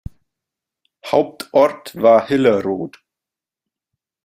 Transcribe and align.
Hauptort 1.05 1.93
war 1.93 2.25
Hillerød. 2.27 2.93